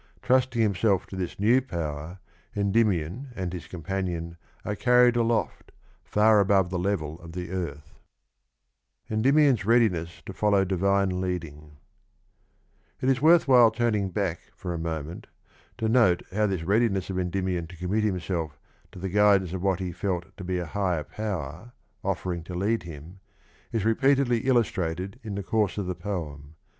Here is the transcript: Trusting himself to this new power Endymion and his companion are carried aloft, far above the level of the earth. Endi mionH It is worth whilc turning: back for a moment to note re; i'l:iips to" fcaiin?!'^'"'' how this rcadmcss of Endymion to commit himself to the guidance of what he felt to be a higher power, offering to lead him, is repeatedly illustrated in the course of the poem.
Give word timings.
Trusting 0.23 0.59
himself 0.59 1.05
to 1.05 1.15
this 1.15 1.39
new 1.39 1.61
power 1.61 2.17
Endymion 2.55 3.27
and 3.35 3.53
his 3.53 3.67
companion 3.67 4.35
are 4.65 4.75
carried 4.75 5.15
aloft, 5.15 5.71
far 6.03 6.39
above 6.39 6.71
the 6.71 6.79
level 6.79 7.19
of 7.21 7.33
the 7.33 7.51
earth. 7.51 7.93
Endi 9.11 9.31
mionH 9.31 10.23
It 12.99 13.09
is 13.09 13.21
worth 13.21 13.45
whilc 13.47 13.75
turning: 13.75 14.09
back 14.09 14.39
for 14.55 14.73
a 14.73 14.79
moment 14.79 15.27
to 15.77 15.87
note 15.87 16.23
re; 16.31 16.35
i'l:iips 16.39 16.47
to" 16.47 16.47
fcaiin?!'^'"'' 16.47 16.47
how 16.47 16.47
this 16.47 16.61
rcadmcss 16.61 17.09
of 17.11 17.19
Endymion 17.19 17.67
to 17.67 17.77
commit 17.77 18.03
himself 18.03 18.57
to 18.91 18.97
the 18.97 19.07
guidance 19.07 19.53
of 19.53 19.61
what 19.61 19.79
he 19.79 19.91
felt 19.91 20.35
to 20.35 20.43
be 20.43 20.57
a 20.57 20.65
higher 20.65 21.03
power, 21.03 21.73
offering 22.03 22.43
to 22.45 22.55
lead 22.55 22.81
him, 22.81 23.19
is 23.71 23.85
repeatedly 23.85 24.39
illustrated 24.47 25.19
in 25.21 25.35
the 25.35 25.43
course 25.43 25.77
of 25.77 25.85
the 25.85 25.93
poem. 25.93 26.55